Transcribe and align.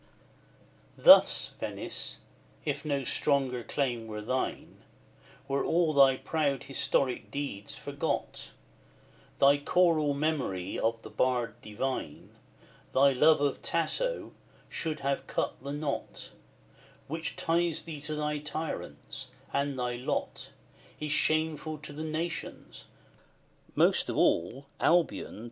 XVII. 0.95 1.03
Thus, 1.03 1.51
Venice, 1.59 2.17
if 2.65 2.83
no 2.83 3.03
stronger 3.03 3.61
claim 3.63 4.07
were 4.07 4.23
thine, 4.23 4.77
Were 5.47 5.63
all 5.63 5.93
thy 5.93 6.15
proud 6.17 6.63
historic 6.63 7.29
deeds 7.29 7.75
forgot, 7.75 8.49
Thy 9.37 9.59
choral 9.59 10.15
memory 10.15 10.79
of 10.79 10.99
the 11.03 11.11
bard 11.11 11.53
divine, 11.61 12.31
Thy 12.93 13.11
love 13.11 13.41
of 13.41 13.61
Tasso, 13.61 14.31
should 14.67 15.01
have 15.01 15.27
cut 15.27 15.61
the 15.61 15.71
knot 15.71 16.31
Which 17.07 17.35
ties 17.35 17.83
thee 17.83 18.01
to 18.01 18.15
thy 18.15 18.39
tyrants; 18.39 19.27
and 19.53 19.77
thy 19.77 19.97
lot 19.97 20.49
Is 20.99 21.11
shameful 21.11 21.77
to 21.77 21.93
the 21.93 22.03
nations, 22.03 22.87
most 23.75 24.09
of 24.09 24.17
all, 24.17 24.65
Albion! 24.79 25.39